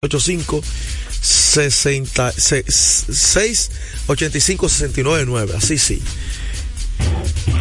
[0.00, 3.70] 85 60 6
[4.06, 6.00] 85 69 9 así sí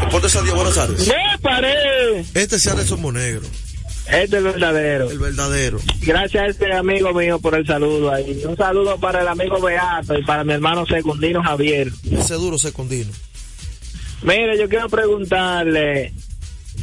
[0.06, 1.08] Deportes día, buenas tardes.
[1.08, 2.20] ¡Me paré!
[2.36, 3.48] Este es Anderson Monegro.
[4.06, 5.10] Este es el verdadero.
[5.10, 5.80] El verdadero.
[6.02, 8.44] Gracias a este amigo mío por el saludo ahí.
[8.46, 11.92] Un saludo para el amigo Beato y para mi hermano Secundino Javier.
[12.12, 13.12] Ese duro Secundino.
[14.22, 16.14] Mire, yo quiero preguntarle,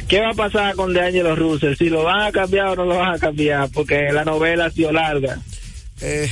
[0.07, 1.75] ¿qué va a pasar con De Angelo Russell?
[1.75, 3.69] ¿Si lo van a cambiar o no lo van a cambiar?
[3.69, 5.41] Porque la novela ha sido larga.
[6.01, 6.29] Eh,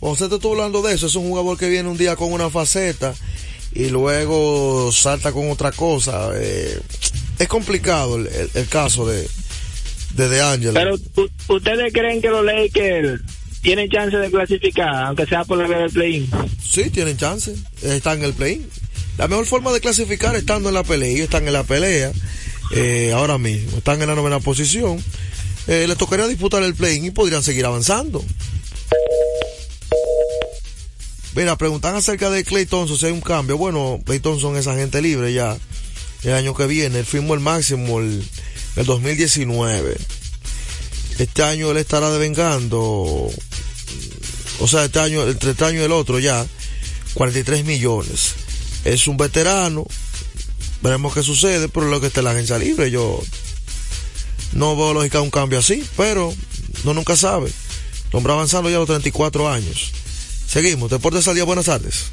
[0.00, 2.50] usted te estuvo hablando de eso, es un jugador que viene un día con una
[2.50, 3.14] faceta
[3.74, 6.30] y luego salta con otra cosa.
[6.34, 6.78] Eh,
[7.38, 9.26] es complicado el, el, el, caso de
[10.14, 10.74] de, de Angelo.
[10.74, 10.96] Pero
[11.48, 13.20] ¿ustedes creen que los Lakers
[13.62, 16.30] tienen chance de clasificar, aunque sea por la vía del play-in?
[16.62, 17.54] Sí, tienen chance.
[17.82, 18.68] Están en el play-in.
[19.18, 21.08] La mejor forma de clasificar estando en la pelea.
[21.08, 22.12] Ellos están en la pelea
[22.72, 23.78] eh, ahora mismo.
[23.78, 25.02] Están en la novena posición.
[25.66, 28.24] Eh, les tocaría disputar el play-in y podrían seguir avanzando.
[31.34, 33.58] Mira, preguntan acerca de Clay Thompson si hay un cambio.
[33.58, 35.56] Bueno, Clay Thompson es agente libre ya.
[36.22, 38.24] El año que viene, él firmó el máximo el,
[38.76, 39.96] el 2019.
[41.18, 46.18] Este año él estará devengando, o sea, este año, entre este año y el otro
[46.18, 46.44] ya,
[47.14, 48.34] 43 millones.
[48.84, 49.86] Es un veterano,
[50.84, 53.18] veremos qué sucede, pero lo que está la agencia libre, yo
[54.52, 56.34] no veo lógica un cambio así, pero
[56.84, 57.50] no nunca sabe.
[58.10, 59.92] El hombre avanzando ya a los 34 años.
[60.46, 62.08] Seguimos, Deportes al día, buenas tardes.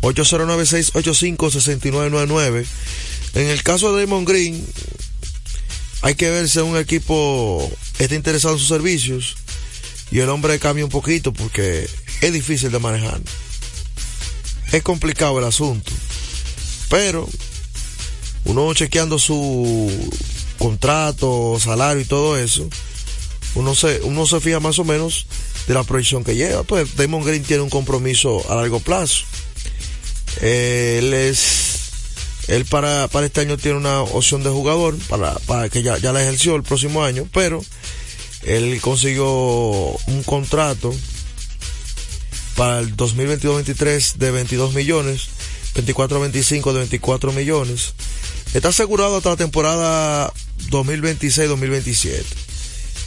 [0.00, 2.64] 809-685-6999.
[3.34, 4.66] En el caso de Damon Green,
[6.00, 9.36] hay que ver si un equipo está interesado en sus servicios
[10.10, 11.86] y el hombre cambia un poquito porque
[12.22, 13.20] es difícil de manejar.
[14.72, 15.92] Es complicado el asunto.
[16.88, 17.28] Pero
[18.44, 19.90] uno chequeando su
[20.58, 22.68] contrato, salario y todo eso,
[23.54, 25.26] uno se, uno se fija más o menos
[25.66, 26.62] de la proyección que lleva.
[26.62, 29.24] Pues Damon Green tiene un compromiso a largo plazo.
[30.40, 31.90] Él es,
[32.48, 36.12] él para, para este año tiene una opción de jugador, para, para que ya, ya
[36.12, 37.64] la ejerció el próximo año, pero
[38.42, 40.94] él consiguió un contrato
[42.54, 45.28] para el 2022-23 de 22 millones,
[45.76, 47.94] 24-25 de 24 millones.
[48.54, 50.32] Está asegurado hasta la temporada
[50.70, 52.22] 2026-2027.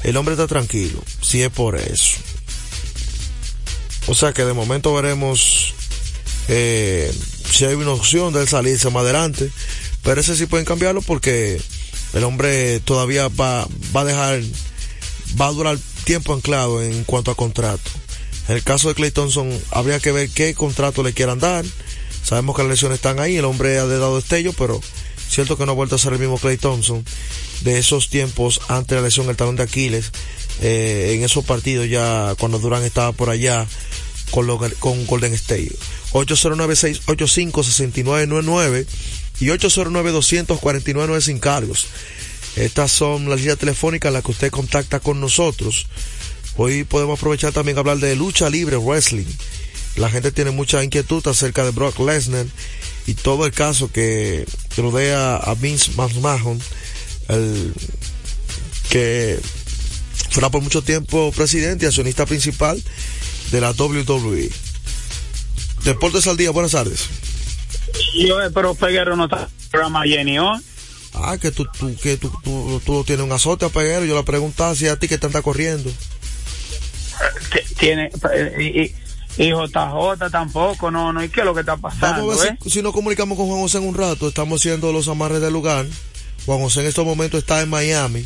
[0.04, 2.18] El hombre está tranquilo, si es por eso.
[4.08, 5.74] O sea que de momento veremos
[6.48, 7.12] eh,
[7.50, 9.52] si hay una opción de él salirse más adelante.
[10.04, 11.62] Pero ese sí pueden cambiarlo porque
[12.14, 14.42] el hombre todavía va, va a dejar,
[15.40, 17.90] va a durar tiempo anclado en cuanto a contrato.
[18.48, 21.66] En el caso de Clay Thompson, habría que ver qué contrato le quieran dar.
[22.30, 24.80] Sabemos que las lesiones están ahí, el hombre ha dado destello, pero
[25.28, 27.04] cierto que no ha vuelto a ser el mismo Clay Thompson
[27.62, 30.12] de esos tiempos antes de la lesión del talón de Aquiles.
[30.62, 33.66] Eh, en esos partidos ya cuando Durán estaba por allá
[34.30, 34.46] con,
[34.78, 35.76] con Golden State.
[36.12, 38.86] 809-685-6999
[39.40, 41.88] y 809-249 sin cargos.
[42.56, 45.88] Estas son las líneas telefónicas en las que usted contacta con nosotros.
[46.58, 49.26] Hoy podemos aprovechar también a hablar de lucha libre, wrestling.
[49.96, 52.46] La gente tiene mucha inquietud acerca de Brock Lesnar
[53.06, 54.46] y todo el caso que
[54.78, 56.60] rodea a Vince McMahon,
[57.28, 57.74] el
[58.90, 59.40] que
[60.30, 62.82] fuera por mucho tiempo presidente y accionista principal
[63.52, 64.50] de la WWE.
[65.84, 67.08] Deportes al día, buenas tardes.
[68.16, 70.60] Yo, pero Peguero no está programa Jenny hoy.
[71.14, 74.06] Ah, que tú, tú, que tú, tú, tú tienes un azote a Peguero.
[74.06, 75.92] Yo le preguntaba si a ti que te anda corriendo.
[77.78, 78.12] Tiene,
[78.60, 78.96] y, y
[79.48, 82.28] JJ tampoco, no, no, ¿y qué es lo que está pasando?
[82.28, 82.58] Vamos a ver eh?
[82.64, 84.28] si, si nos comunicamos con Juan José en un rato.
[84.28, 85.86] Estamos haciendo los amarres del lugar.
[86.46, 88.26] Juan José en estos momentos está en Miami.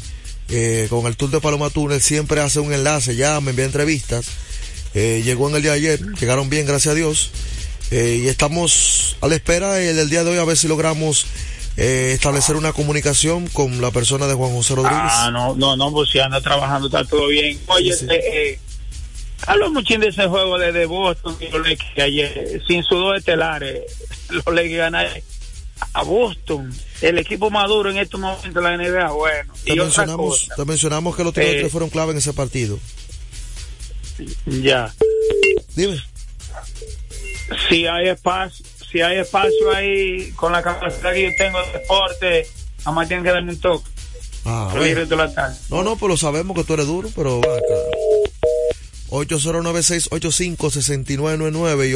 [0.49, 4.25] Eh, con el tour de Paloma Túnel siempre hace un enlace, ya me envía entrevistas.
[4.93, 7.31] Eh, llegó en el día de ayer, llegaron bien, gracias a Dios.
[7.91, 11.25] Eh, y estamos a la espera el del día de hoy a ver si logramos
[11.77, 14.99] eh, establecer una comunicación con la persona de Juan José Rodríguez.
[15.03, 17.59] Ah, no, no, no, pues si anda trabajando, está todo bien.
[17.67, 18.07] Oye, Sí, sí.
[18.11, 18.59] eh,
[19.47, 23.17] hablo mucho de ese juego de, de Boston y los Lakers ayer, sin sus dos
[23.17, 23.81] estelares,
[24.29, 25.11] los Lakers ganaron
[25.93, 29.53] a Boston, el equipo maduro en estos momentos de la NBA, bueno.
[29.65, 32.33] te, y mencionamos, cosa, te mencionamos que los tiros Eh, libres fueron clave en ese
[32.33, 32.79] partido.
[34.45, 34.93] ya.
[35.75, 35.99] Dime.
[37.69, 42.47] si hay espacio, si hay espacio ahí con la capacidad que yo tengo de deporte,
[42.79, 43.89] nada más tienen que darme un toque.
[44.45, 45.15] Ah, bueno.
[45.15, 45.57] la tarde.
[45.69, 47.63] No, no, pues lo sabemos que tú eres duro, pero va acá.
[49.13, 51.93] 809-685-6999 y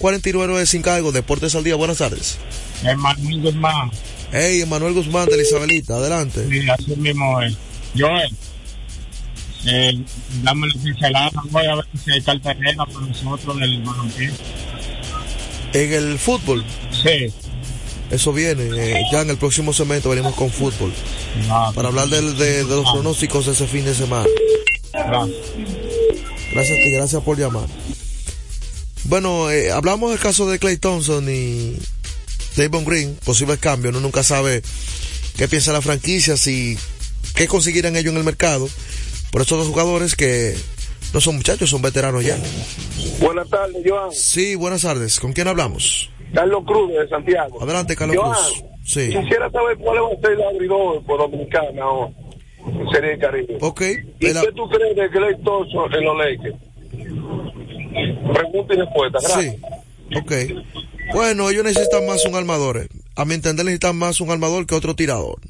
[0.00, 1.12] 809-249 sin cargo.
[1.12, 2.38] Deportes al día, buenas tardes.
[2.82, 3.90] Hermano Guzmán,
[4.32, 6.46] Hey, Emanuel Guzmán de la Isabelita, adelante.
[6.72, 7.54] así mismo es.
[7.96, 8.34] Joel,
[9.66, 9.92] eh,
[10.42, 14.30] damos la pincelada, voy a ver si hay terreno para nosotros del balompié.
[15.74, 16.64] En el fútbol.
[17.02, 17.26] Sí.
[18.10, 18.64] Eso viene.
[18.76, 20.92] eh, ya en el próximo segmento venimos con fútbol.
[21.48, 24.28] Ah, Para hablar del- de, de los pronósticos de ese fin de semana.
[24.92, 25.52] Gracias.
[26.52, 27.66] Gracias a ti, gracias por llamar.
[29.04, 31.76] Bueno, eh, hablamos del caso de Clay Thompson y
[32.56, 34.62] Davon Green, posibles cambios, uno nunca sabe
[35.36, 36.78] qué piensa la franquicia, si
[37.34, 38.68] qué conseguirán ellos en el mercado
[39.32, 40.54] por estos dos jugadores que
[41.12, 42.38] no son muchachos, son veteranos ya.
[43.20, 44.12] Buenas tardes, Joan.
[44.12, 45.18] Sí, buenas tardes.
[45.18, 46.10] ¿Con quién hablamos?
[46.32, 47.62] Carlos Cruz de Santiago.
[47.62, 48.64] Adelante, Carlos Joan, Cruz.
[48.84, 49.08] Sí.
[49.08, 52.14] Quisiera saber cuál va a ser el abridor por Dominicana o
[52.92, 53.58] Serie de Caribe.
[54.20, 56.56] ¿Y el- qué tú crees de Clay Thompson en los Lakers?
[58.34, 59.18] Pregunta y respuesta.
[59.22, 59.54] Gracias.
[59.54, 60.16] Sí.
[60.18, 60.32] Ok.
[61.14, 62.78] Bueno, ellos necesitan más un armador.
[62.78, 62.88] eh.
[63.16, 65.40] A mi entender necesitan más un armador que otro tirador.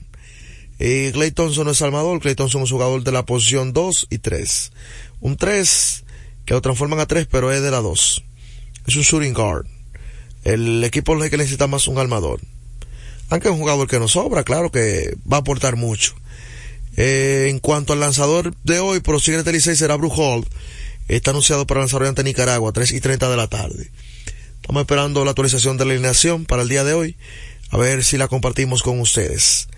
[0.78, 4.18] Y Clay Thompson no es armador, Clay Thompson es jugador de la posición 2 y
[4.18, 4.72] 3.
[5.20, 6.04] Un 3
[6.44, 8.24] que lo transforman a 3 pero es de la 2.
[8.86, 9.66] Es un shooting guard.
[10.44, 12.40] El equipo que necesita más un armador.
[13.30, 16.14] Aunque es un jugador que no sobra, claro que va a aportar mucho.
[16.96, 20.48] Eh, en cuanto al lanzador de hoy, por los Tigres del será Bruce.
[21.08, 23.90] Está anunciado para lanzar hoy ante Nicaragua, 3 y 30 de la tarde.
[24.60, 27.16] Estamos esperando la actualización de la alineación para el día de hoy.
[27.70, 29.68] A ver si la compartimos con ustedes.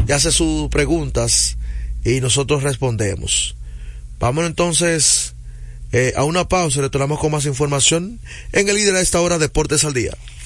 [0.07, 1.58] y hace sus preguntas
[2.17, 3.57] y nosotros respondemos.
[4.19, 5.35] Vamos entonces
[5.93, 8.19] eh, a una pausa y retornamos con más información
[8.53, 10.17] en el líder a esta hora Deportes al Día.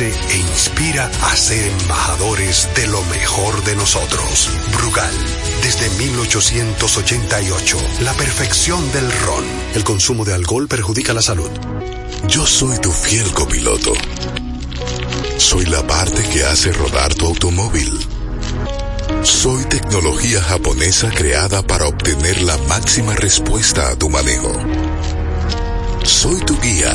[0.00, 4.48] e inspira a ser embajadores de lo mejor de nosotros.
[4.72, 5.12] Brugal,
[5.62, 9.44] desde 1888, la perfección del ron.
[9.74, 11.50] El consumo de alcohol perjudica la salud.
[12.26, 13.92] Yo soy tu fiel copiloto.
[15.36, 17.92] Soy la parte que hace rodar tu automóvil.
[19.22, 24.52] Soy tecnología japonesa creada para obtener la máxima respuesta a tu manejo.
[26.02, 26.94] Soy tu guía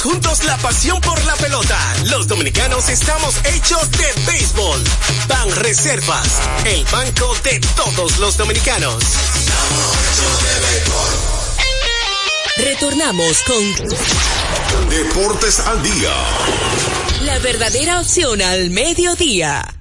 [0.00, 1.78] Juntos la pasión por la pelota.
[2.06, 4.82] Los dominicanos estamos hechos de béisbol.
[5.28, 9.02] Ban Reservas, el banco de todos los dominicanos.
[12.56, 16.12] Retornamos con Deportes al día.
[17.24, 19.71] la verdadera opción al mediodía.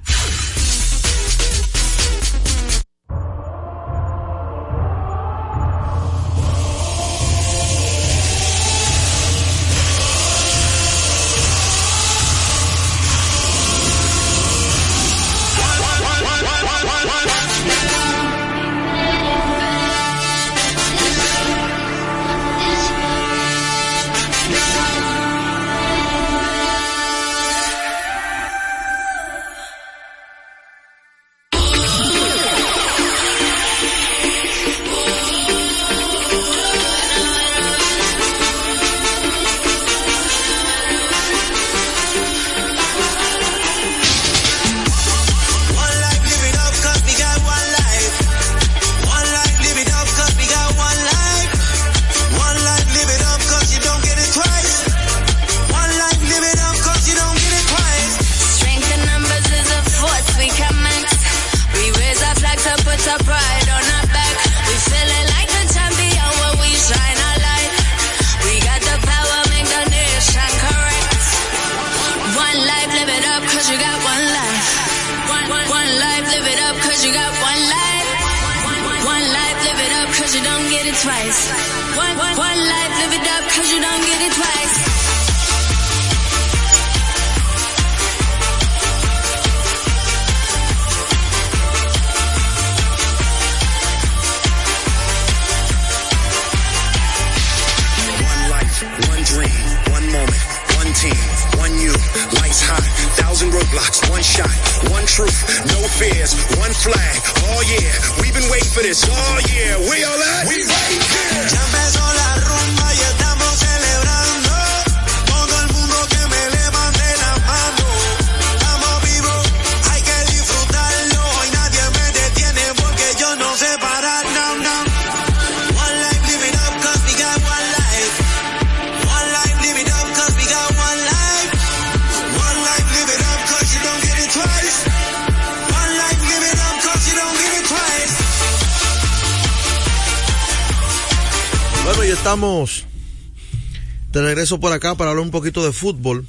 [144.60, 146.26] Por acá para hablar un poquito de fútbol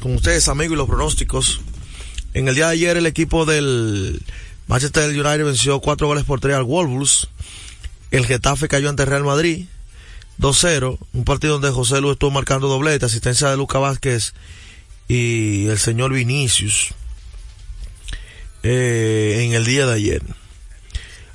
[0.00, 1.60] con ustedes, amigos, y los pronósticos.
[2.34, 4.22] En el día de ayer el equipo del
[4.66, 7.28] Manchester United venció cuatro goles por tres al Wolves.
[8.10, 9.66] El Getafe cayó ante Real Madrid
[10.38, 10.98] 2-0.
[11.12, 14.34] Un partido donde José Luis estuvo marcando doblete, asistencia de Luca Vázquez
[15.08, 16.94] y el señor Vinicius
[18.62, 20.22] eh, en el día de ayer.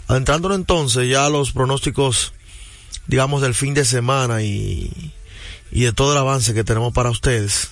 [0.07, 2.33] Adentrándonos entonces ya a los pronósticos
[3.07, 5.11] digamos, del fin de semana y,
[5.71, 7.71] y de todo el avance que tenemos para ustedes.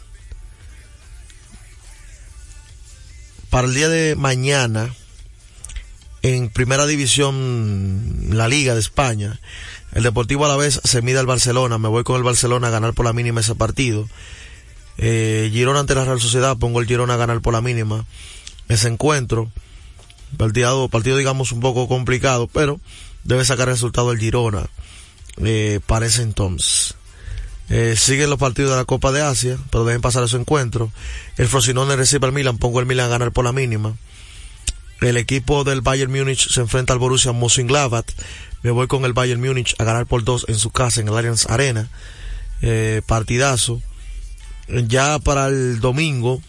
[3.49, 4.93] Para el día de mañana,
[6.21, 9.39] en primera división, la Liga de España,
[9.93, 11.77] el Deportivo a la vez se mide al Barcelona.
[11.77, 14.07] Me voy con el Barcelona a ganar por la mínima ese partido.
[14.97, 18.05] Eh, Girona ante la Real Sociedad, pongo el Girona a ganar por la mínima
[18.67, 19.49] ese encuentro.
[20.37, 22.79] Partido, partido digamos un poco complicado, pero
[23.23, 24.67] debe sacar resultado el Girona
[25.43, 26.95] eh, para ese entonces.
[27.69, 30.91] Eh, siguen los partidos de la Copa de Asia, pero dejen pasar ese encuentro.
[31.37, 33.95] El Frosinone recibe al Milan, pongo el Milan a ganar por la mínima.
[35.01, 38.07] El equipo del Bayern Múnich se enfrenta al Borussia Mönchengladbach.
[38.63, 41.15] Me voy con el Bayern Múnich a ganar por dos en su casa, en el
[41.15, 41.89] Allianz Arena.
[42.61, 43.81] Eh, partidazo.
[44.67, 46.41] Ya para el domingo,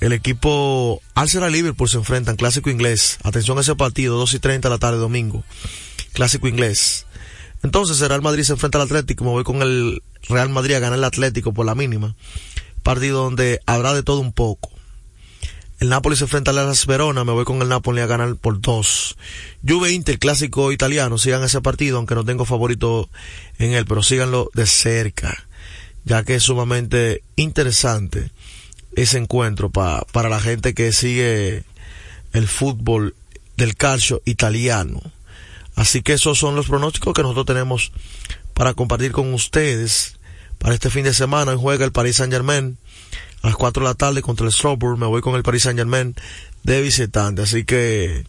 [0.00, 3.18] el equipo Arsenal Liverpool se enfrentan, clásico inglés.
[3.24, 5.42] Atención a ese partido, 2 y 30 de la tarde domingo.
[6.12, 7.06] Clásico inglés.
[7.62, 10.80] Entonces el Real Madrid se enfrenta al Atlético, me voy con el Real Madrid a
[10.80, 12.14] ganar el Atlético por la mínima.
[12.82, 14.70] Partido donde habrá de todo un poco.
[15.78, 18.60] El Napoli se enfrenta al Las Verona, me voy con el Napoli a ganar por
[18.60, 19.16] dos.
[19.66, 23.10] Juve Inter, clásico italiano, sigan ese partido, aunque no tengo favorito
[23.58, 25.46] en él, pero síganlo de cerca,
[26.04, 28.30] ya que es sumamente interesante
[28.94, 31.64] ese encuentro pa, para la gente que sigue
[32.32, 33.14] el fútbol
[33.58, 35.02] del calcio italiano.
[35.76, 37.92] Así que esos son los pronósticos que nosotros tenemos
[38.54, 40.18] para compartir con ustedes
[40.58, 41.52] para este fin de semana.
[41.52, 42.78] Hoy juega el Paris Saint Germain
[43.42, 44.98] a las 4 de la tarde contra el Strasbourg.
[44.98, 46.16] Me voy con el Paris Saint Germain
[46.62, 47.42] de visitante.
[47.42, 48.24] Así que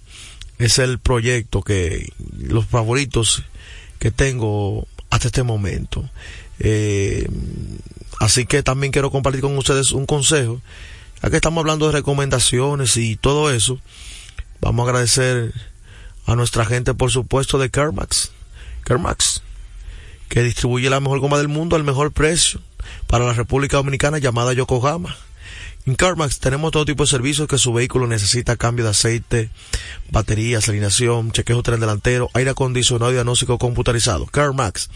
[0.60, 3.44] es el proyecto que los favoritos
[3.98, 6.10] que tengo hasta este momento.
[6.60, 7.30] Eh,
[8.20, 10.62] así que también quiero compartir con ustedes un consejo.
[11.24, 13.80] Ya que estamos hablando de recomendaciones y todo eso,
[14.60, 15.54] vamos a agradecer
[16.28, 18.32] a nuestra gente, por supuesto, de Kermax.
[18.86, 19.42] Kermax,
[20.30, 22.62] que distribuye la mejor goma del mundo al mejor precio
[23.08, 25.16] para la República Dominicana llamada Yokohama.
[25.88, 29.50] En CarMax tenemos todo tipo de servicios que su vehículo necesita, cambio de aceite,
[30.12, 34.26] baterías, alineación, chequeo tren delantero, aire acondicionado y diagnóstico computarizado.
[34.26, 34.90] CarMax.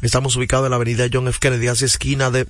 [0.00, 1.38] Estamos ubicados en la avenida John F.
[1.38, 2.46] Kennedy, casi esquina de...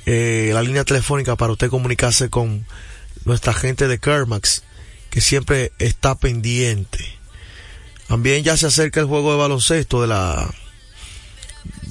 [0.06, 2.66] eh, la línea telefónica para usted comunicarse con
[3.24, 4.64] nuestra gente de Kermax,
[5.10, 7.06] que siempre está pendiente.
[8.10, 10.54] También ya se acerca el juego de baloncesto de la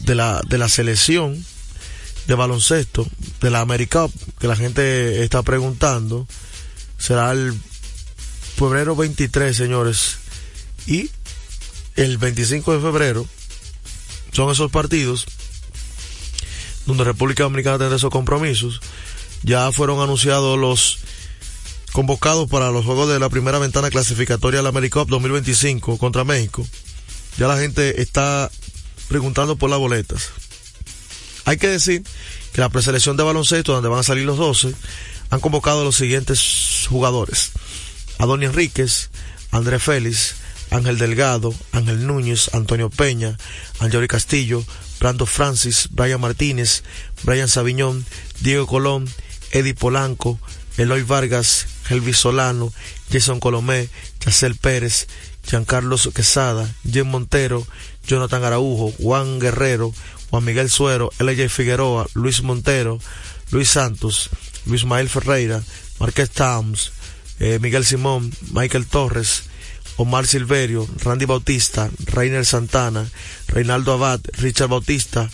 [0.05, 1.43] de la de la selección
[2.29, 3.09] de baloncesto
[3.41, 4.07] de la America
[4.39, 6.29] que la gente está preguntando.
[6.99, 7.59] Será el
[8.57, 10.19] febrero 23, señores.
[10.87, 11.11] Y
[11.97, 13.27] el 25 de febrero
[14.33, 15.27] son esos partidos
[16.85, 18.81] donde República Dominicana tendrá esos compromisos.
[19.43, 20.99] Ya fueron anunciados los
[21.93, 26.67] convocados para los juegos de la primera ventana clasificatoria de la AmeriCup 2025 contra México.
[27.39, 28.51] Ya la gente está
[29.09, 30.31] preguntando por las boletas.
[31.49, 32.03] Hay que decir
[32.53, 34.75] que la preselección de baloncesto, donde van a salir los 12,
[35.31, 37.53] han convocado a los siguientes jugadores.
[38.19, 39.09] Adoni Enríquez,
[39.51, 40.35] Andrés Félix,
[40.71, 43.39] Ángel Delgado, Ángel Núñez, Antonio Peña,
[43.81, 44.63] Angeli Castillo,
[45.01, 46.83] Brando Francis, Brian Martínez,
[47.23, 48.05] Brian Sabiñón,
[48.41, 49.09] Diego Colón,
[49.51, 50.39] Eddie Polanco,
[50.77, 52.75] Eloy Vargas, Helvis Solano,
[53.11, 53.89] Jason Colomé,
[54.21, 55.07] Yacel Pérez,
[55.49, 57.67] Giancarlos Quesada, Jen Montero,
[58.07, 59.95] Jonathan Araujo, Juan Guerrero,
[60.31, 61.49] Juan Miguel Suero, L.J.
[61.49, 62.99] Figueroa, Luis Montero,
[63.51, 64.31] Luis Santos,
[64.67, 65.63] Luis Mael Ferreira,
[65.99, 66.93] Marqués Towns,
[67.41, 69.45] eh, Miguel Simón, Michael Torres,
[69.97, 73.09] Omar Silverio, Randy Bautista, Reiner Santana,
[73.49, 75.29] Reinaldo Abad, Richard Bautista,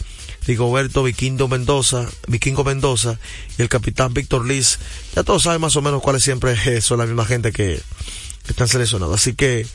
[0.46, 1.04] Rigoberto
[1.48, 3.18] Mendoza, Vikingo Mendoza
[3.58, 4.78] y el capitán Víctor Liz.
[5.14, 7.80] Ya todos saben más o menos cuáles siempre son la misma gente que,
[8.44, 9.20] que están seleccionados.
[9.20, 9.66] Así que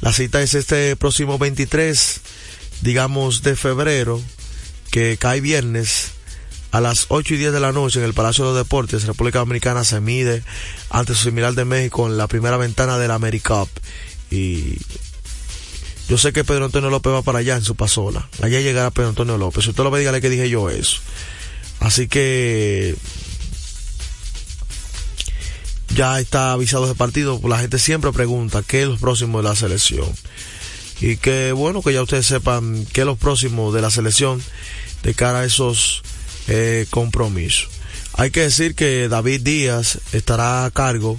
[0.00, 2.20] la cita es este próximo 23,
[2.82, 4.20] digamos, de febrero,
[4.92, 6.12] que cae viernes
[6.70, 9.38] a las 8 y 10 de la noche en el Palacio de los Deportes, República
[9.38, 10.42] Dominicana se mide
[10.90, 13.68] ante su similar de México en la primera ventana de la AmeriCup.
[14.30, 14.76] Y
[16.08, 18.28] yo sé que Pedro Antonio López va para allá en su pasola.
[18.42, 19.66] Allá llegará Pedro Antonio López.
[19.66, 21.00] Usted lo ve, dígale que dije yo eso.
[21.80, 22.94] Así que
[25.94, 27.40] ya está avisado ese partido.
[27.48, 30.12] La gente siempre pregunta qué es lo próximo de la selección.
[31.00, 34.42] Y que bueno que ya ustedes sepan qué es lo próximo de la selección
[35.02, 36.02] de cara a esos
[36.48, 37.68] eh, compromisos.
[38.14, 41.18] Hay que decir que David Díaz estará a cargo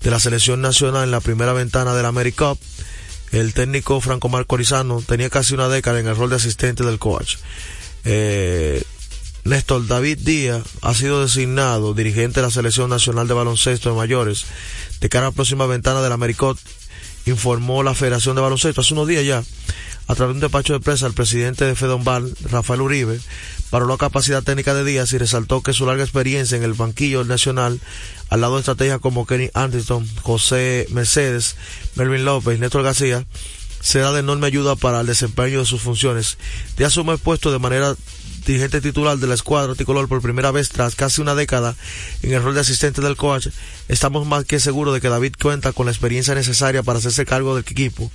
[0.00, 2.58] de la selección nacional en la primera ventana del AmeriCup.
[3.30, 7.36] El técnico Franco Marcorizano tenía casi una década en el rol de asistente del coach.
[8.04, 8.82] Eh,
[9.44, 14.44] Néstor David Díaz ha sido designado dirigente de la Selección Nacional de Baloncesto de Mayores
[15.00, 16.58] de cara a la próxima ventana del AmeriCup,
[17.26, 19.42] informó la Federación de Baloncesto hace unos días ya,
[20.08, 23.20] a través de un despacho de prensa, el presidente de Fedonbal, Rafael Uribe,
[23.70, 27.24] paró la capacidad técnica de Díaz y resaltó que su larga experiencia en el banquillo
[27.24, 27.80] nacional,
[28.28, 31.56] al lado de estrategias como Kenny Anderson, José Mercedes,
[31.94, 33.24] Melvin López Néstor García,
[33.80, 36.36] será de enorme ayuda para el desempeño de sus funciones.
[36.76, 37.94] Díaz asume el puesto de manera
[38.44, 41.74] dirigente titular de la escuadra tricolor por primera vez tras casi una década
[42.22, 43.48] en el rol de asistente del coach,
[43.88, 47.54] estamos más que seguros de que David cuenta con la experiencia necesaria para hacerse cargo
[47.54, 48.10] del equipo.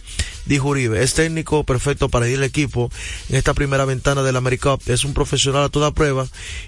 [0.45, 2.89] Dijo Uribe, es técnico perfecto para ir el equipo
[3.29, 6.27] en esta primera ventana del AmeriCup, es un profesional a toda prueba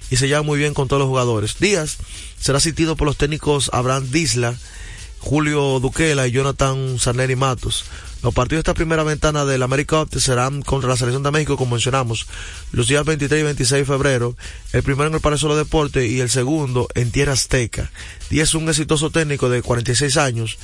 [0.10, 1.58] y se lleva muy bien con todos los jugadores.
[1.60, 1.98] Díaz
[2.40, 4.56] será asistido por los técnicos Abraham Disla,
[5.20, 7.86] Julio Duquela y Jonathan Sarneri Matos.
[8.22, 11.56] Los partidos de esta primera ventana del América Cup serán contra la Selección de México,
[11.56, 12.28] como mencionamos,
[12.74, 14.36] los días 23 y 26 de febrero,
[14.74, 17.90] el primero en el Palacio de los Deportes y el segundo en Tierra Azteca.
[18.30, 20.58] Díaz es un exitoso técnico de 46 años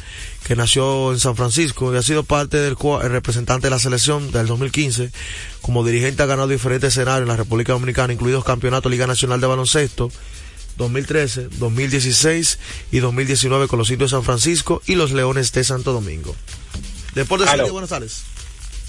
[0.44, 4.34] que nació en San Francisco y ha sido parte del el representante de la selección
[4.34, 5.12] del 2015.
[5.62, 9.48] Como dirigente ha ganado diferentes escenarios en la República Dominicana, incluidos campeonato Liga Nacional de
[9.48, 10.12] Baloncesto,
[10.78, 12.60] 2013, 2016
[12.91, 16.36] y 2019 con los indios de San Francisco y los Leones de Santo Domingo.
[17.15, 18.23] Deportes de Buenos Aires.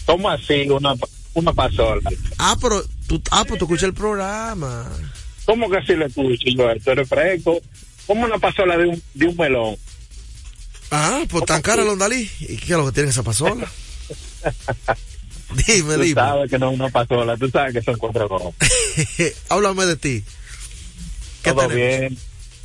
[0.04, 0.94] ¿Cómo así una,
[1.34, 2.00] una pasola?
[2.38, 4.90] Ah, pero tú, ah, pero tú escuchas el programa.
[5.44, 6.70] ¿Cómo que así lo escucho yo?
[6.70, 7.60] Esto es fresco.
[8.06, 9.76] ¿Cómo una pasola de un, de un melón?
[10.90, 12.30] Ah, pues tan cara Londalí.
[12.40, 13.66] ¿Y qué es lo que tiene esa pasola?
[15.66, 16.14] dime, Tú dime.
[16.14, 18.52] sabes que no es una pasola, tú sabes que son cuatro cosas.
[19.48, 20.24] Háblame de ti.
[21.42, 21.76] ¿Qué Todo tenemos?
[22.00, 22.18] bien.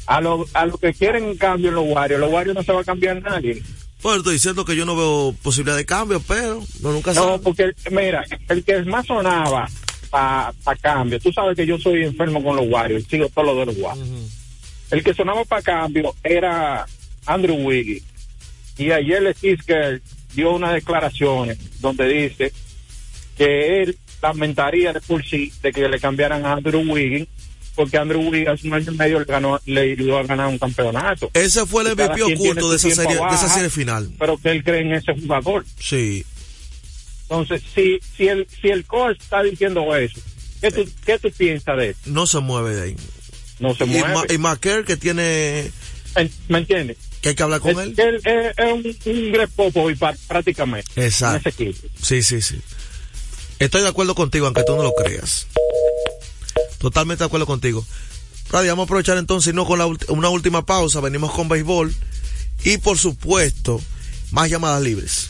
[0.07, 2.81] A lo, a lo que quieren cambio en los Warriors, los Warriors no se va
[2.81, 3.63] a cambiar nadie.
[4.01, 7.39] Bueno, estoy diciendo que yo no veo posibilidad de cambio, pero no nunca No, sabe.
[7.39, 9.69] porque mira, el que más sonaba
[10.09, 13.65] para cambio, tú sabes que yo soy enfermo con los Warriors, sigo todo lo de
[13.67, 14.09] los Warriors.
[14.89, 16.85] El que sonaba para cambio era
[17.25, 18.03] Andrew Wiggins.
[18.77, 20.01] Y ayer le que
[20.33, 22.51] dio unas declaraciones donde dice
[23.37, 27.27] que él lamentaría de por sí de que le cambiaran a Andrew Wiggins,
[27.75, 30.57] porque Andrew Wiggins hace un año y medio le, ganó, le ayudó a ganar un
[30.59, 31.29] campeonato.
[31.33, 34.09] Ese fue el Y MVP oculto de esa serie, de esa baja, serie final.
[34.19, 35.65] Pero que él cree en ese jugador.
[35.79, 36.25] Sí.
[37.23, 40.19] Entonces, si, si, el, si el coach está diciendo eso,
[40.59, 41.99] ¿qué tú, qué tú piensas de eso?
[42.05, 42.95] No se mueve de ahí.
[43.59, 44.13] No se y, mueve.
[44.13, 45.71] Ma- y Macker que tiene
[46.49, 46.97] ¿Me entiendes?
[47.21, 47.93] que hay que hablar con Es- él.
[47.97, 48.73] él es, es
[49.05, 50.89] un, un Greg Popovich pa- prácticamente.
[51.05, 51.47] Exacto.
[51.47, 51.87] En ese equipo.
[52.01, 52.59] Sí, sí, sí.
[53.59, 55.47] Estoy de acuerdo contigo, aunque tú no lo creas.
[56.81, 57.85] Totalmente de acuerdo contigo.
[58.49, 60.99] Radi, vamos a aprovechar entonces no con la una última pausa.
[60.99, 61.93] Venimos con béisbol
[62.63, 63.79] y, por supuesto,
[64.31, 65.29] más llamadas libres.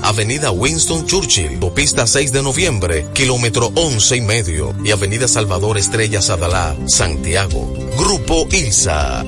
[0.03, 6.21] Avenida Winston Churchill, Pista 6 de noviembre, kilómetro 11 y medio y Avenida Salvador Estrella
[6.21, 7.73] Sadalá, Santiago.
[7.97, 9.23] Grupo ILSA.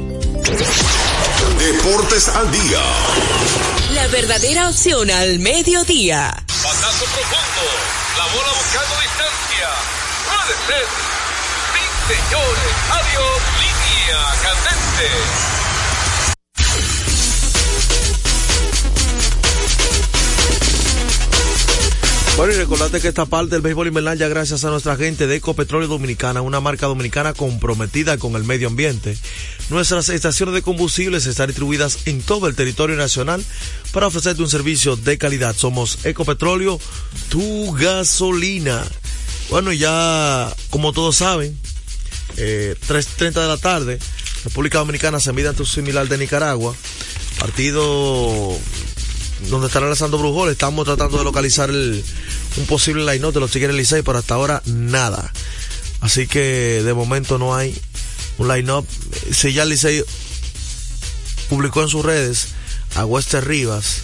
[1.58, 2.82] Deportes al día.
[3.94, 6.34] La verdadera opción al mediodía.
[6.48, 7.66] Pasazo profundo.
[8.18, 9.70] La bola buscando distancia.
[10.28, 10.86] Puede ser.
[11.74, 11.84] Sí,
[12.14, 12.74] señores.
[12.92, 13.42] Adiós.
[13.60, 15.63] Línea candente.
[22.36, 25.36] Bueno, y recordate que esta parte del béisbol invernal ya gracias a nuestra gente de
[25.36, 29.16] Ecopetróleo Dominicana, una marca dominicana comprometida con el medio ambiente.
[29.70, 33.46] Nuestras estaciones de combustibles están distribuidas en todo el territorio nacional
[33.92, 35.56] para ofrecerte un servicio de calidad.
[35.56, 36.80] Somos Ecopetróleo,
[37.30, 38.84] tu gasolina.
[39.52, 41.56] Bueno, y ya como todos saben,
[42.38, 44.00] eh, 3.30 de la tarde,
[44.44, 46.76] República Dominicana se mide ante un similar de Nicaragua.
[47.40, 48.58] Partido
[49.50, 50.50] donde estará lanzando Brujol.
[50.50, 52.04] Estamos tratando de localizar el,
[52.58, 55.32] un posible line-up de los Tigres Licey, pero hasta ahora nada.
[56.02, 57.80] Así que de momento no hay
[58.38, 58.86] un line-up.
[59.32, 60.04] Si ya Licey
[61.50, 62.48] publicó en sus redes
[62.96, 64.02] a Wester Rivas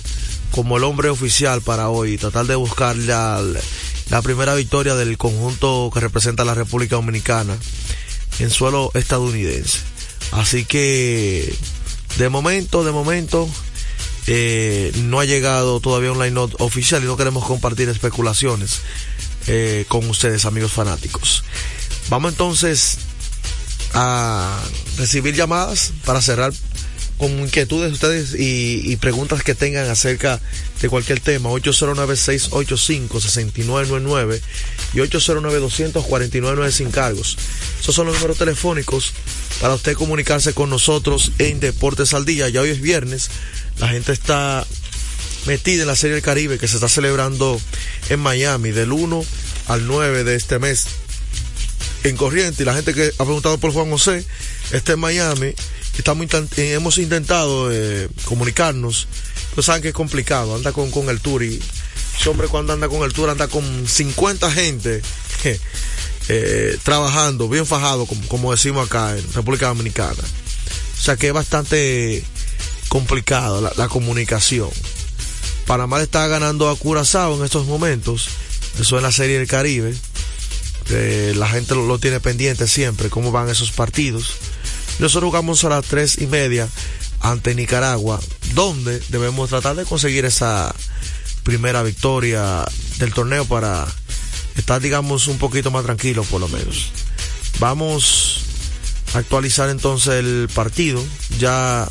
[0.51, 3.43] como el hombre oficial para hoy, tratar de buscar la,
[4.09, 7.57] la primera victoria del conjunto que representa la República Dominicana
[8.39, 9.79] en suelo estadounidense.
[10.31, 11.53] Así que
[12.17, 13.47] de momento, de momento,
[14.27, 18.81] eh, no ha llegado todavía un line oficial y no queremos compartir especulaciones
[19.47, 21.43] eh, con ustedes, amigos fanáticos.
[22.09, 22.99] Vamos entonces
[23.93, 24.59] a
[24.97, 26.53] recibir llamadas para cerrar
[27.19, 30.39] con inquietudes de ustedes y, preguntas que tengan acerca
[30.81, 31.49] de cualquier tema.
[31.49, 34.39] 809-685-6999
[34.93, 37.37] y 809-249 sin cargos.
[37.81, 39.11] Esos son los números telefónicos
[39.59, 42.47] para usted comunicarse con nosotros en Deportes al Día.
[42.47, 43.29] Ya hoy es viernes,
[43.79, 44.65] la gente está
[45.45, 47.59] metida en la Serie del Caribe que se está celebrando
[48.09, 49.25] en Miami del 1
[49.67, 50.85] al 9 de este mes
[52.03, 54.23] en corriente y la gente que ha preguntado por Juan José
[54.71, 55.53] está en Miami
[55.99, 59.07] estamos intent hemos intentado eh, comunicarnos
[59.53, 61.61] pues saben que es complicado anda con, con el tour y
[62.19, 65.01] ese hombre cuando anda con el tour anda con 50 gente
[66.31, 70.13] eh, trabajando bien fajado como, como decimos acá en República Dominicana.
[70.13, 72.23] O sea que es bastante
[72.87, 74.69] complicado la, la comunicación.
[75.65, 78.27] Panamá está ganando a Curazao en estos momentos.
[78.79, 79.95] Eso es la serie del Caribe.
[80.91, 84.33] Eh, la gente lo, lo, tiene pendiente siempre, cómo van esos partidos.
[84.99, 86.67] Nosotros jugamos a las tres y media
[87.21, 88.19] ante Nicaragua,
[88.53, 90.73] donde debemos tratar de conseguir esa
[91.43, 92.65] primera victoria
[92.97, 93.87] del torneo para
[94.55, 96.91] estar, digamos, un poquito más tranquilos por lo menos.
[97.59, 98.41] Vamos
[99.13, 101.03] a actualizar entonces el partido.
[101.39, 101.87] Ya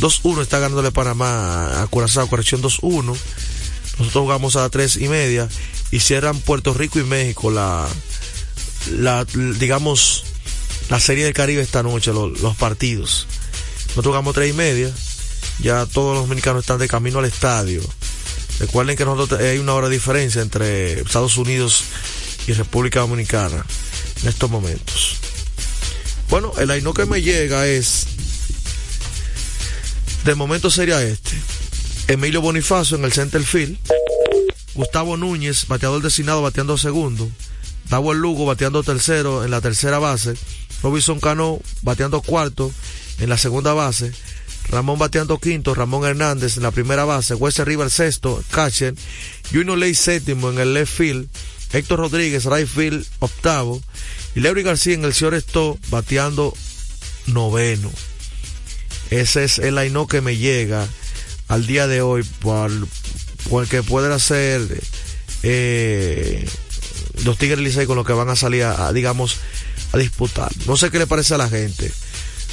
[0.00, 3.02] 2-1 está ganándole Panamá a Curazao, corrección 2-1.
[3.04, 5.48] Nosotros jugamos a las tres y media
[5.90, 7.86] y cierran Puerto Rico y México la
[8.90, 9.24] la,
[9.58, 10.24] digamos,
[10.88, 13.26] la serie del Caribe esta noche, los, partidos.
[13.88, 14.90] Nosotros jugamos tres y media,
[15.60, 17.82] ya todos los dominicanos están de camino al estadio.
[18.58, 21.84] Recuerden que nosotros hay una hora de diferencia entre Estados Unidos
[22.46, 23.64] y República Dominicana
[24.22, 25.16] en estos momentos.
[26.28, 28.06] Bueno, el aino que me llega es,
[30.24, 31.32] de momento sería este.
[32.08, 33.78] Emilio Bonifacio en el center field.
[34.74, 37.30] Gustavo Núñez, bateador designado, bateando segundo.
[37.88, 40.34] Dawel Lugo bateando tercero en la tercera base.
[40.82, 42.72] Robinson Cano bateando cuarto
[43.18, 44.12] en la segunda base.
[44.68, 45.74] Ramón bateando quinto.
[45.74, 47.34] Ramón Hernández en la primera base.
[47.34, 48.42] Wesley River sexto.
[48.50, 48.94] Catcher.
[49.52, 51.28] Junior Ley séptimo en el left field.
[51.72, 53.82] Héctor Rodríguez right field octavo.
[54.34, 56.54] Y Leury García en el shortstop bateando
[57.26, 57.90] noveno.
[59.10, 60.86] Ese es el aino que me llega
[61.48, 62.70] al día de hoy por,
[63.48, 64.60] con el que pueden hacer
[65.42, 66.48] eh,
[67.24, 69.38] los Tigres Licey con los que van a salir a, a, digamos,
[69.92, 70.50] a disputar.
[70.66, 71.92] No sé qué le parece a la gente.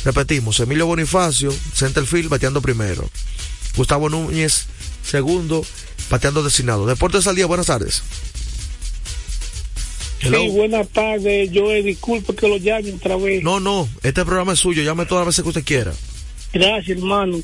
[0.03, 3.09] Repetimos, Emilio Bonifacio, centerfield, bateando primero.
[3.75, 4.65] Gustavo Núñez,
[5.03, 5.65] segundo,
[6.09, 6.85] bateando designado.
[6.85, 8.03] Deportes al día, buenas tardes.
[10.21, 10.39] Hello.
[10.39, 11.81] Sí, buenas tardes, Joe.
[11.81, 13.43] Disculpe que lo llame otra vez.
[13.43, 15.93] No, no, este programa es suyo, llame todas las veces que usted quiera.
[16.53, 17.41] Gracias, hermano.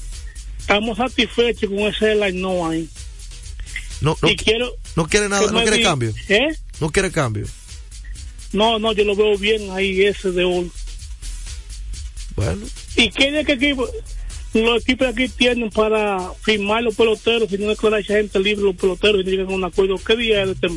[0.59, 2.89] Estamos satisfechos con ese line no ahí.
[4.01, 6.13] No, no, y quiero no quiere nada, no quiere cambio.
[6.27, 6.55] ¿Eh?
[6.79, 7.45] No quiere cambio.
[8.53, 10.71] No, no, yo lo veo bien ahí, ese de hoy.
[12.35, 13.89] Bueno, ¿Y qué día que equipo,
[14.53, 17.49] los equipos aquí tienen para firmar los peloteros?
[17.49, 19.95] Si no declara esa gente libre, los peloteros, y llegan a un acuerdo.
[20.05, 20.67] ¿Qué día es este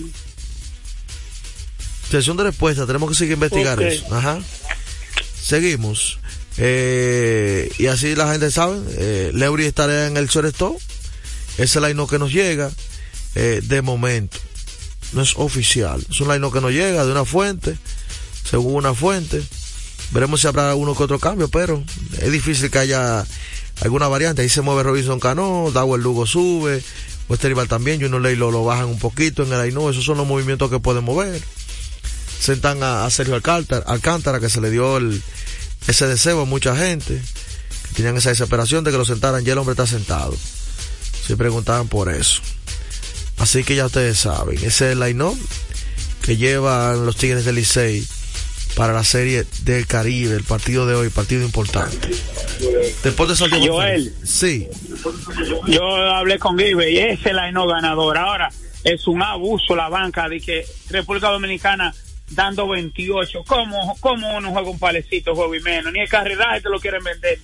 [2.11, 3.85] sesión de respuesta, tenemos que seguir investigar Ok.
[3.85, 4.15] eso.
[4.15, 4.41] Ajá.
[5.41, 6.19] Seguimos.
[6.59, 10.77] Eh, y así la gente sabe, eh, Leury estará en el shortstop.
[11.55, 12.71] Ese es el line que nos llega
[13.37, 14.39] eh, de momento.
[15.13, 16.05] No es oficial.
[16.09, 17.77] Es un line que nos llega de una fuente,
[18.49, 19.43] según una fuente.
[20.13, 21.83] Veremos si habrá uno que otro cambio, pero
[22.19, 23.25] es difícil que haya
[23.81, 24.43] alguna variante.
[24.43, 26.83] Ahí se mueve Robinson Cano, Dawel Lugo sube,
[27.29, 29.89] Wester Rival también, Junior Ley lo, lo bajan un poquito en el Aino.
[29.91, 31.41] Esos son los movimientos que pueden mover.
[32.41, 34.99] Sentan a, Sergio Alcántara, Alcántara, que se le dio
[35.87, 37.21] ese deseo a mucha gente,
[37.89, 40.35] que tenían esa desesperación de que lo sentaran, ya el hombre está sentado.
[41.27, 42.41] Se preguntaban por eso.
[43.41, 45.33] Así que ya ustedes saben, ese es el line
[46.23, 48.07] que llevan los Tigres del Licey
[48.77, 52.11] para la serie del Caribe, el partido de hoy, partido importante.
[53.03, 53.77] Después de Santiago.
[53.77, 54.15] Joel.
[54.25, 54.69] Sí.
[55.67, 58.17] Yo hablé con Ibe y ese es la no ganador.
[58.19, 58.51] Ahora
[58.85, 61.95] es un abuso la banca de que República Dominicana
[62.31, 63.43] dando 28.
[63.47, 65.93] ¿Cómo, cómo uno juega un palecito, juego y menos?
[65.93, 67.39] Ni el carreraje te lo quieren vender.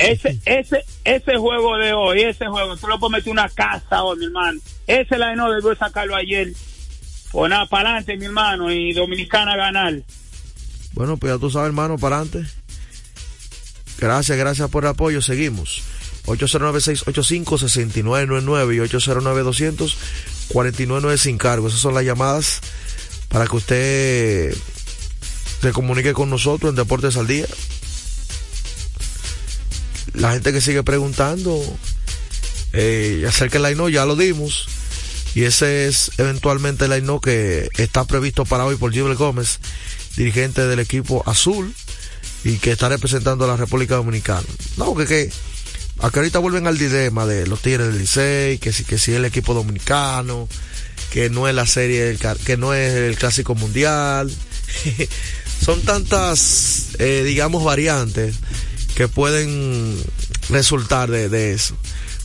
[0.00, 4.18] Ese, ese, ese juego de hoy, ese juego, tú lo puedes meter una casa hoy,
[4.18, 4.58] mi hermano.
[4.86, 6.54] Ese la no debió sacarlo ayer.
[7.30, 10.00] Pues nada, para adelante, mi hermano, y Dominicana ganar.
[10.92, 12.50] Bueno, pues ya tú sabes, hermano, para adelante.
[13.98, 15.20] Gracias, gracias por el apoyo.
[15.20, 15.82] Seguimos.
[16.26, 18.78] 809-685-6999 y
[20.52, 21.68] 809-200-4999 sin cargo.
[21.68, 22.60] Esas son las llamadas
[23.28, 24.54] para que usted
[25.60, 27.46] se comunique con nosotros en Deportes al Día.
[30.14, 31.62] La gente que sigue preguntando
[32.72, 34.68] eh, acerca del line ya lo dimos.
[35.34, 39.60] Y ese es eventualmente el line que está previsto para hoy por Gilbert Gómez,
[40.16, 41.72] dirigente del equipo azul
[42.42, 44.46] y que está representando a la República Dominicana.
[44.76, 45.30] No, que, que
[46.00, 49.24] ahorita vuelven al dilema de los Tigres del Licey, que si, que si es el
[49.24, 50.48] equipo dominicano,
[51.10, 54.32] que no es la serie, que no es el clásico mundial.
[55.64, 58.36] Son tantas, eh, digamos, variantes
[58.94, 59.96] que pueden
[60.48, 61.76] resultar de, de eso.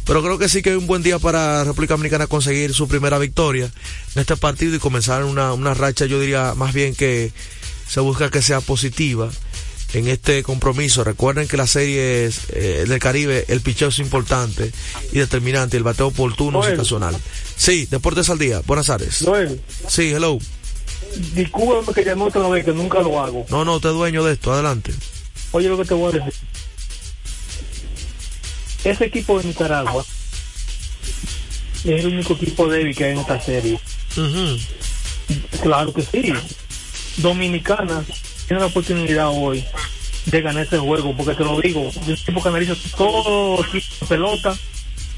[0.06, 3.18] Pero creo que sí que es un buen día para República Dominicana conseguir su primera
[3.18, 3.66] victoria
[4.16, 7.32] en este partido y comenzar una, una racha, yo diría más bien que
[7.88, 9.32] se busca que sea positiva
[9.94, 11.04] en este compromiso.
[11.04, 14.72] Recuerden que la serie es, eh, del Caribe, el picheo es importante
[15.12, 16.80] y determinante, el bateo oportuno es Joel.
[16.80, 17.16] ocasional.
[17.56, 19.24] Sí, Deportes al Día, buenas tardes.
[19.26, 20.38] Joel, Sí, hello.
[21.34, 23.46] discúlpame que llamé otra vez, que nunca lo hago.
[23.50, 24.94] No, no, es dueño de esto, adelante.
[25.52, 26.34] Oye lo que te voy a decir.
[28.86, 30.06] Ese equipo de Nicaragua
[31.84, 33.80] es el único equipo débil que hay en esta serie.
[35.62, 36.34] Claro que sí.
[37.18, 38.04] Dominicana
[38.48, 39.64] tiene la oportunidad hoy
[40.26, 44.06] de ganar ese juego, porque te lo digo, yo tipo que analizo todo tipo de
[44.08, 44.56] pelota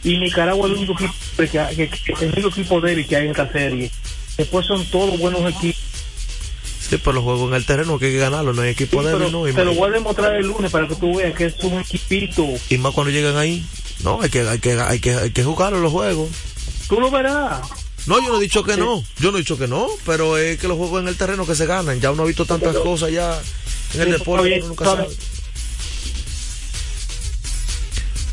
[0.03, 3.25] y Nicaragua es el único equipo, que, que- que- el único equipo débil que hay
[3.25, 3.91] en esta serie.
[4.38, 5.82] Después son todos buenos equipos.
[6.89, 9.08] Sí, pero los juegos en el terreno que hay que ganarlo, no hay equipo Sí,
[9.08, 9.47] débil, pero ¿no?
[9.47, 11.80] Y te lo voy a demostrar el lunes para que tú veas que es un
[11.80, 12.45] equipito.
[12.69, 13.65] y más cuando llegan ahí.
[14.04, 16.30] No, hay que, hay que, hay que, hay que jugarlo los juegos.
[16.88, 17.62] Tú lo verás.
[18.06, 19.04] No, yo no he dicho que no.
[19.19, 21.56] Yo no he dicho que no, pero es que los juegos en el terreno que
[21.56, 22.00] se ganan.
[22.00, 23.38] Ya uno ha visto tantas cosas ya
[23.93, 25.08] en el deporte, oye, uno nunca sabe.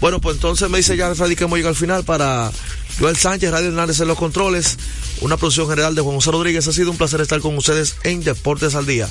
[0.01, 2.53] Bueno, pues entonces me dice ya Freddy que hemos llegado al final para
[2.99, 4.77] Joel Sánchez, Radio Hernández en los controles,
[5.25, 6.69] una producción general de Juan José Rodríguez.
[6.69, 9.09] Ha sido un placer estar con ustedes en Deportes al Día.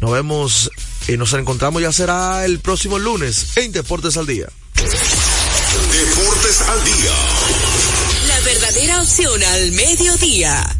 [0.00, 0.70] Nos vemos
[1.08, 4.48] y nos encontramos ya será el próximo lunes en Deportes al Día.
[4.74, 7.12] Deportes al día.
[8.28, 10.76] La verdadera opción al mediodía.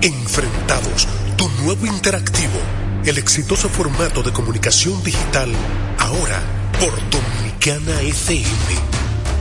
[0.00, 2.58] Enfrentados, tu nuevo interactivo,
[3.04, 5.52] el exitoso formato de comunicación digital,
[5.98, 6.42] ahora
[6.80, 8.89] por Dominicana FM.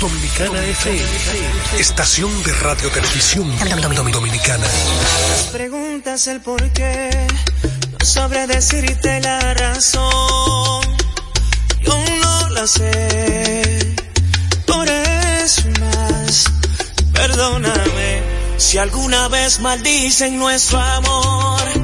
[0.00, 1.02] Dominicana FM,
[1.78, 3.50] estación de radio televisión
[4.12, 4.66] dominicana.
[5.52, 7.10] Preguntas el por qué,
[7.98, 10.82] no sabré decirte la razón.
[11.82, 13.94] Yo no la sé,
[14.66, 16.44] por eso más.
[17.12, 18.22] Perdóname
[18.56, 21.83] si alguna vez maldicen nuestro amor.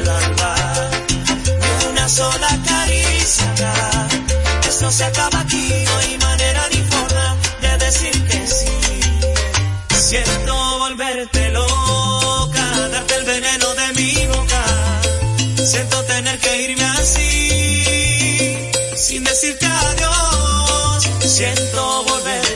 [21.31, 22.50] Siento volverte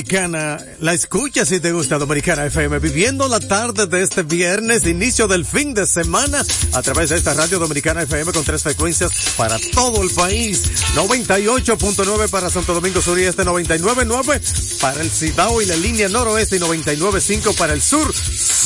[0.00, 5.28] Dominicana, la escucha si te gusta Dominicana FM, viviendo la tarde de este viernes, inicio
[5.28, 6.42] del fin de semana,
[6.72, 10.62] a través de esta radio Dominicana FM con tres frecuencias para todo el país.
[10.94, 16.56] 98.9 para Santo Domingo Sur y Este, 99.9 para el Cibao y la línea noroeste
[16.56, 18.10] y 99.5 para el sur,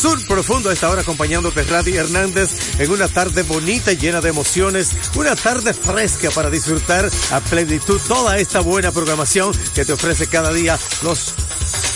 [0.05, 0.69] sur profundo.
[0.69, 5.35] A esta hora acompañándote Radio Hernández en una tarde bonita y llena de emociones, una
[5.35, 10.79] tarde fresca para disfrutar a plenitud toda esta buena programación que te ofrece cada día
[11.03, 11.33] los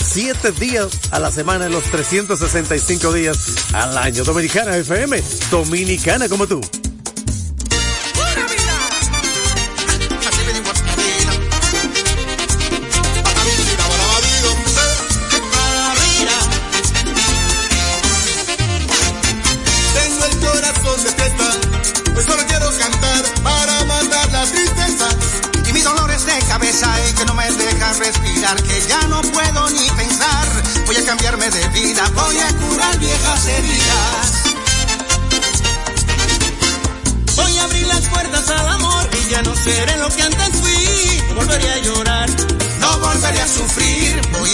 [0.02, 3.36] siete días a la semana los 365 días
[3.74, 4.24] al año.
[4.24, 6.62] Dominicana FM, dominicana como tú.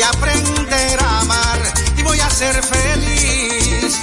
[0.04, 1.60] A aprender a amar
[1.96, 4.00] y voy a ser feliz.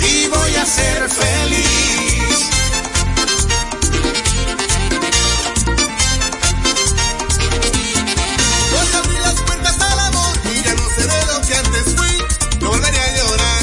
[0.00, 2.50] Y voy a ser feliz.
[8.72, 12.16] voy a abrir las puertas al amor y ya no seré lo que antes fui.
[12.60, 13.62] No volveré a llorar,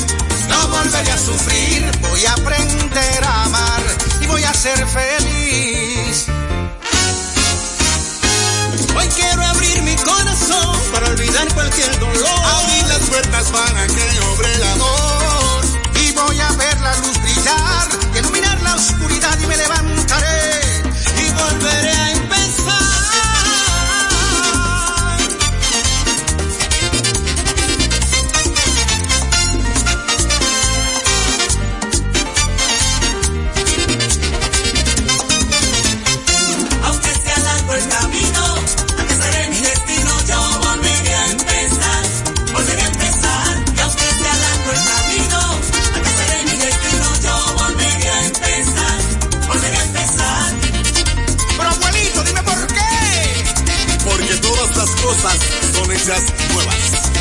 [0.50, 3.82] No volveré a sufrir, voy a aprender a amar
[4.22, 5.31] y voy a ser feliz.
[10.92, 12.28] Para olvidar cualquier dolor.
[12.28, 15.66] Abrir las puertas para que obre el amor.
[15.96, 17.21] Y voy a ver la luz
[56.60, 57.12] hechas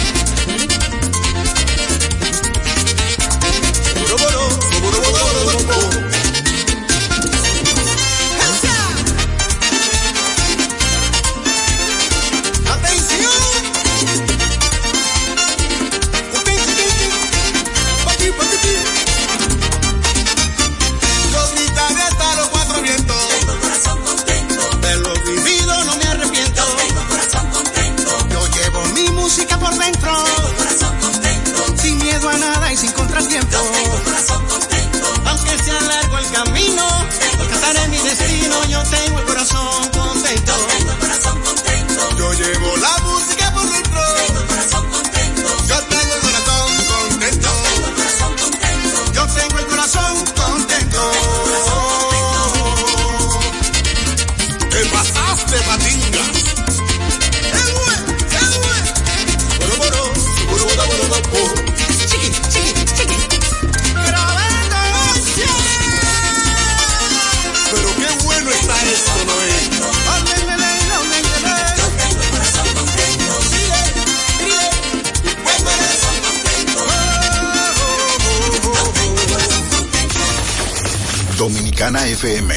[82.23, 82.55] FM,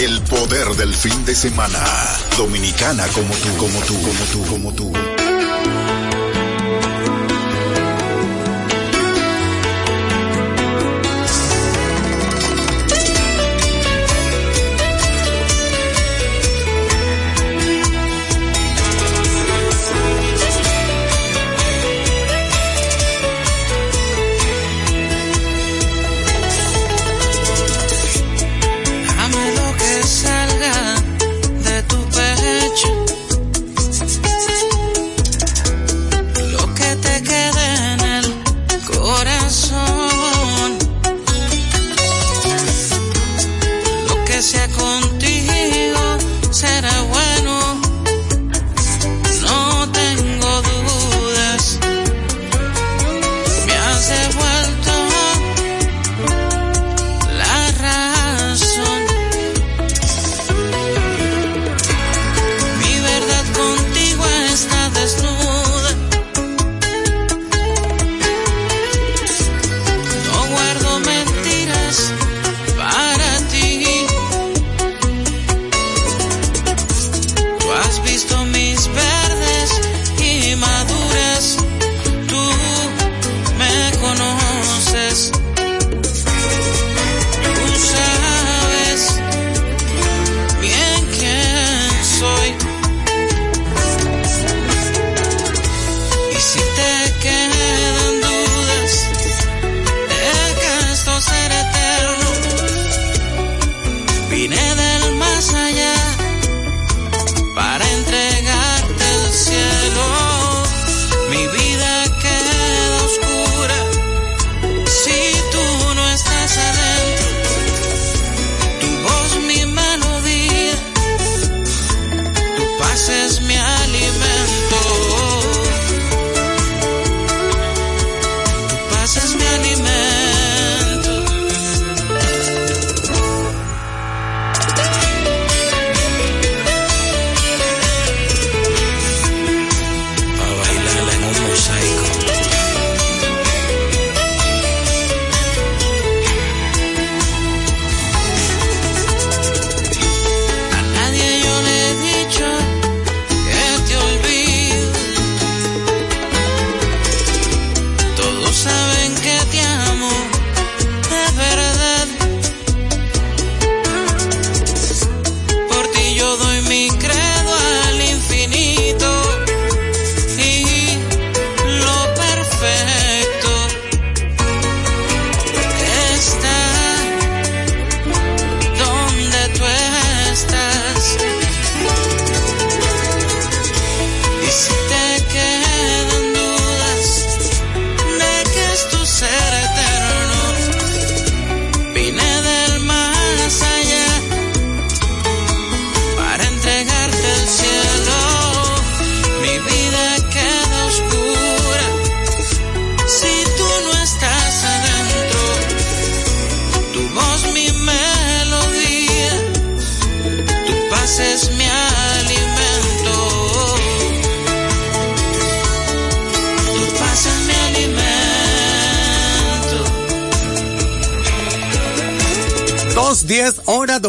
[0.00, 1.82] el poder del fin de semana.
[2.36, 5.17] Dominicana como tú, como tú, como tú, como tú.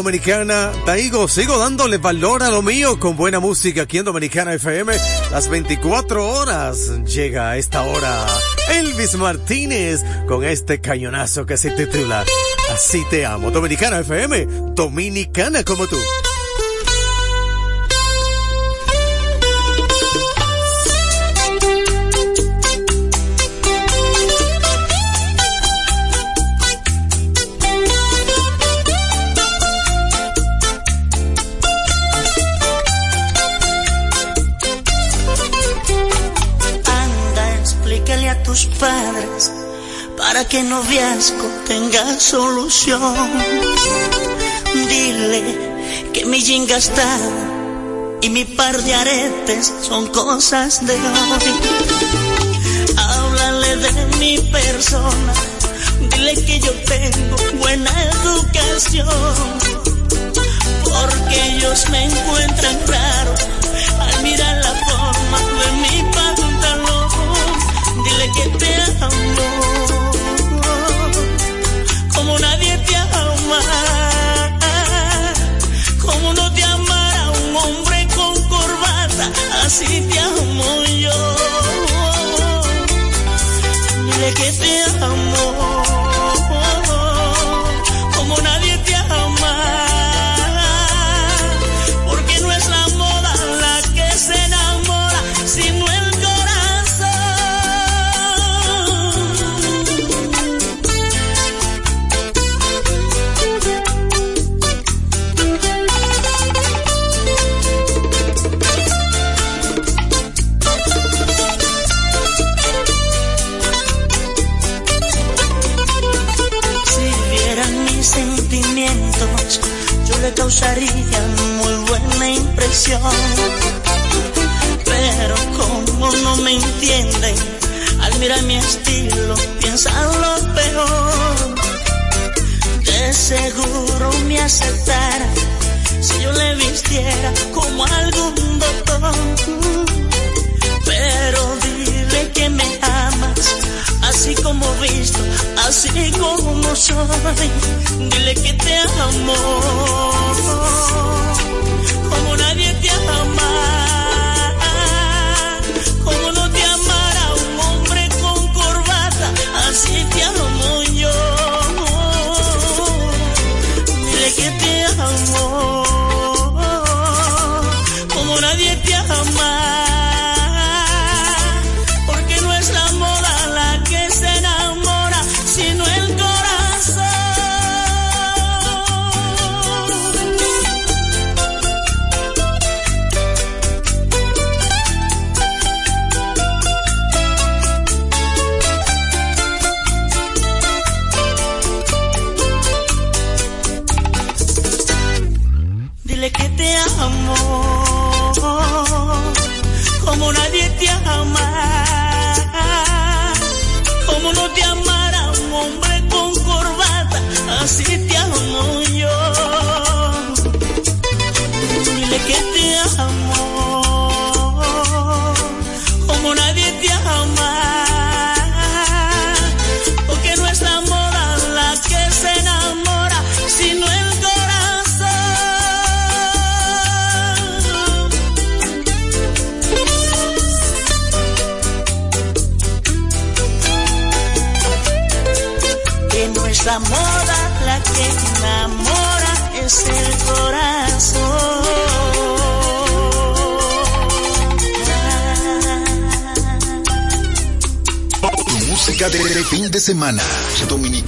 [0.02, 0.72] Dominicana.
[0.86, 4.94] Taigo, sigo dándole valor a lo mío con buena música aquí en Dominicana FM.
[5.30, 8.26] Las 24 horas llega a esta hora
[8.70, 12.24] Elvis Martínez con este cañonazo que se titula
[12.72, 13.50] Así te amo.
[13.50, 15.98] Dominicana FM, dominicana como tú.
[40.70, 43.28] Noviazgo tenga solución.
[44.72, 45.42] Dile
[46.12, 47.30] que mi jean gastado
[48.22, 51.52] y mi par de aretes son cosas de hoy.
[52.96, 55.34] Háblale de mi persona,
[56.12, 59.08] dile que yo tengo buena educación.
[60.84, 62.39] Porque ellos me encuentran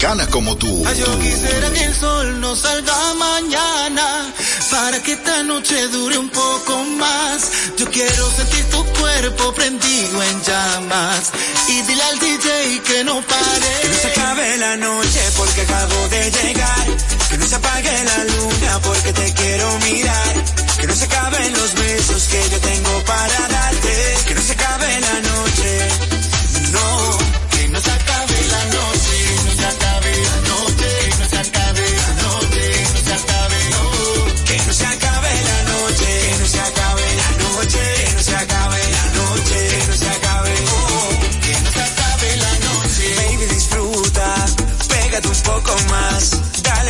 [0.02, 0.82] Dominicana como tú.
[0.84, 4.32] Ay, yo quisiera que el sol no salga mañana
[4.68, 7.50] para que esta noche dure un poco más.
[7.78, 11.30] Yo quiero sentir tu cuerpo prendido en llamas
[11.68, 13.72] y dile al DJ que no pare.
[13.82, 16.86] Que no se acabe la noche porque acabo de llegar.
[17.30, 20.34] Que no se apague la luna porque te quiero mirar.
[20.80, 24.16] Que no se acaben los besos que yo tengo para darte.
[24.26, 25.88] Que no se acabe la noche.
[26.72, 27.18] No,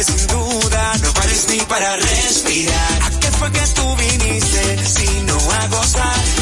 [0.05, 3.03] sin duda, no vales ni para respirar.
[3.03, 6.42] ¿A qué fue que tú viniste si no a gozar?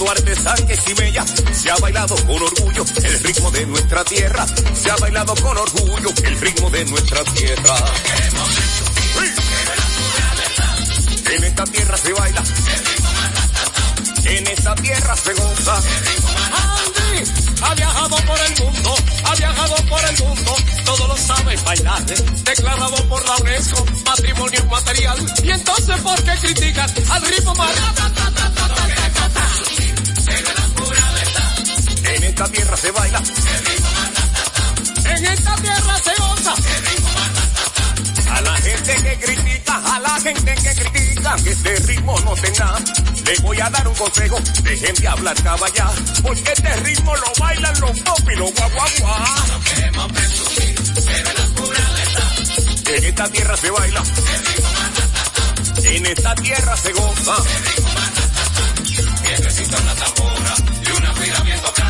[0.00, 4.46] Duarte Sánchez y Bella, se ha bailado con orgullo el ritmo de nuestra tierra.
[4.72, 7.76] Se ha bailado con orgullo el ritmo de nuestra tierra.
[11.30, 12.42] En esta tierra se baila.
[14.24, 15.76] En esta tierra se goza.
[15.76, 17.30] Andy
[17.60, 18.94] ha viajado por el mundo,
[19.24, 25.34] ha viajado por el mundo, todo lo sabe bailar, declarado por la UNESCO, patrimonio inmaterial.
[25.42, 28.29] Y entonces, ¿por qué critican al ritmo más?
[32.40, 33.22] Esta tierra se baila.
[35.04, 36.54] En esta tierra se goza.
[38.30, 42.78] A la gente que critica, a la gente que critica que este ritmo no tenga,
[43.26, 45.90] le voy a dar un consejo, dejen de hablar caballá,
[46.22, 49.34] porque este ritmo lo bailan los pop y los guaguaguá.
[49.48, 52.96] No queremos presumir, pero la pura verdad.
[52.96, 54.02] En esta tierra se baila,
[55.84, 57.36] en esta tierra se goza.
[59.28, 60.54] Necesito una tambora
[60.86, 61.89] y una bien tocada.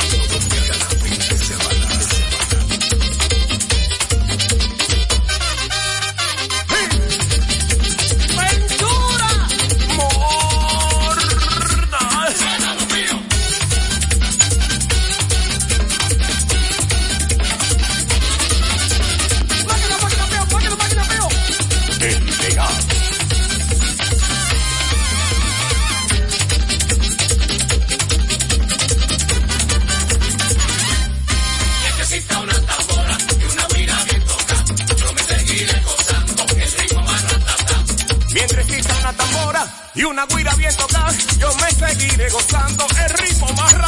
[41.37, 43.80] Yo me seguiré gozando el ritmo más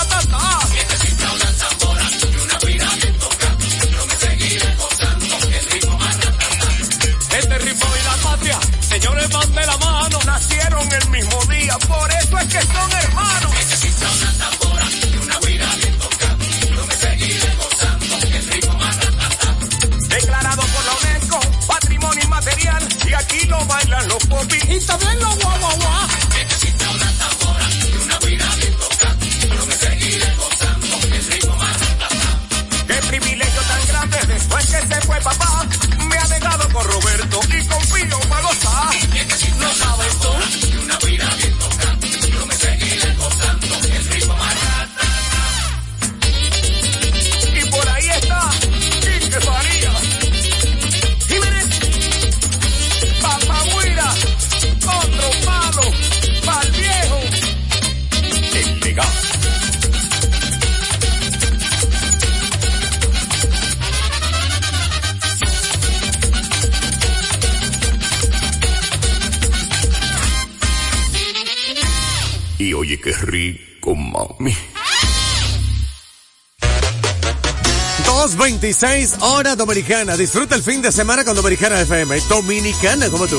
[78.63, 80.15] 226 hora dominicana.
[80.15, 82.17] Disfruta el fin de semana con Dominicana FM.
[82.29, 83.37] Dominicana como tú.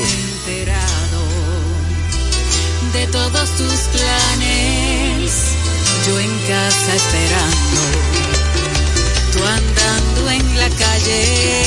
[2.93, 5.31] de todos tus planes.
[6.05, 7.81] Yo en casa esperando,
[9.33, 11.63] tú andando en la calle.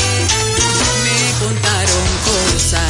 [1.02, 2.06] Me contaron
[2.54, 2.87] cosas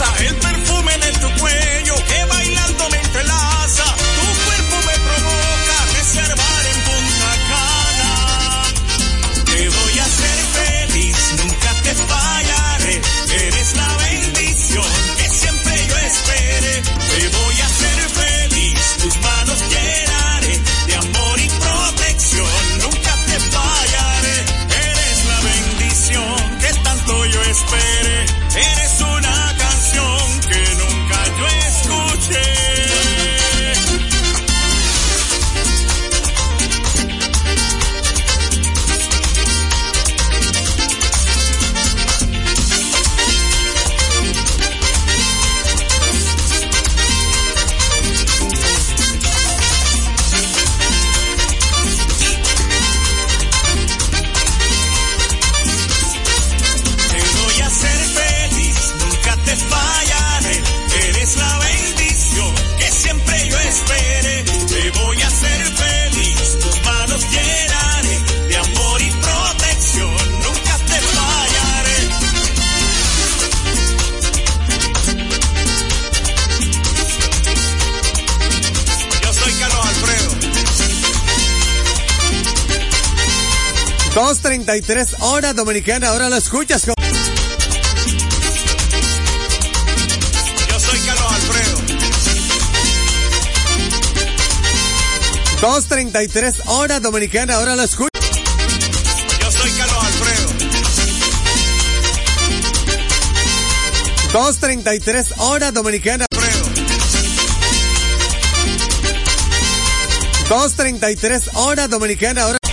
[0.00, 0.53] el
[84.64, 86.94] 2.33 hora dominicana, ahora lo escuchas con...
[90.68, 91.78] Yo soy Carlos Alfredo.
[95.60, 98.10] 2.33 hora dominicana, ahora lo escuchas.
[99.40, 100.48] Yo soy Carlos Alfredo.
[104.32, 106.24] 2.33 hora dominicana.
[110.48, 112.63] 2.33 hora dominicana, ahora...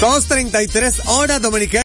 [0.00, 1.82] 2.33 hora dominicana.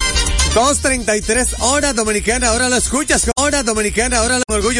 [0.53, 4.73] 2.33 hora dominicana, ahora lo escuchas hora dominicana, ahora lo orgullo.